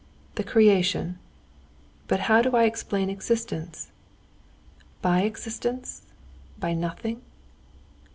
[0.33, 1.19] "The Creation?
[2.07, 3.91] But how did I explain existence?
[5.03, 6.01] By existence?
[6.57, 7.21] By nothing?